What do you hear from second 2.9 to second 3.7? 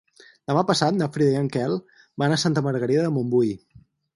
de Montbui.